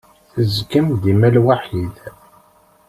[0.31, 1.95] Tezgam dima lwaḥid.